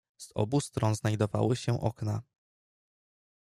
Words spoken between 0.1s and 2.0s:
"Z obu stron znajdowały się